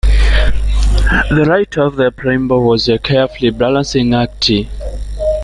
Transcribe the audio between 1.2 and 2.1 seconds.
The writing of the